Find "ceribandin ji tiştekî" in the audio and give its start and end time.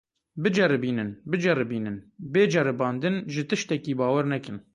2.53-3.93